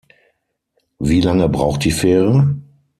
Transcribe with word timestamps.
Wie 0.97 1.21
lange 1.21 1.47
braucht 1.47 1.85
die 1.85 1.91
Fähre? 1.91 2.55